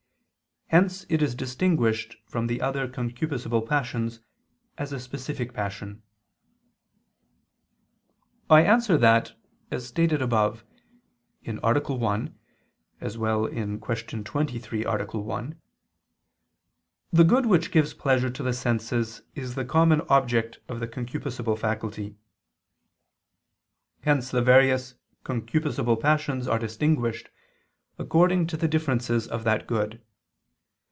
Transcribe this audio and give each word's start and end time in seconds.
Hence 0.73 1.05
it 1.09 1.21
is 1.21 1.35
distinguished 1.35 2.15
from 2.25 2.47
the 2.47 2.61
other 2.61 2.87
concupiscible 2.87 3.67
passions, 3.67 4.21
as 4.77 4.93
a 4.93 5.01
specific 5.01 5.53
passion. 5.53 6.01
I 8.49 8.61
answer 8.61 8.97
that, 8.97 9.33
As 9.69 9.85
stated 9.85 10.21
above 10.21 10.63
(A. 11.45 11.53
1; 11.57 12.35
Q. 13.51 14.23
23, 14.23 14.85
A. 14.85 14.95
1), 15.05 15.61
the 17.11 17.23
good 17.25 17.45
which 17.47 17.69
gives 17.71 17.93
pleasure 17.93 18.29
to 18.29 18.41
the 18.41 18.53
senses 18.53 19.23
is 19.35 19.55
the 19.55 19.65
common 19.65 19.99
object 20.07 20.59
of 20.69 20.79
the 20.79 20.87
concupiscible 20.87 21.59
faculty. 21.59 22.15
Hence 24.03 24.31
the 24.31 24.41
various 24.41 24.95
concupiscible 25.25 25.99
passions 25.99 26.47
are 26.47 26.57
distinguished 26.59 27.29
according 27.99 28.47
to 28.47 28.55
the 28.55 28.69
differences 28.69 29.27
of 29.27 29.43
that 29.43 29.67
good. 29.67 30.01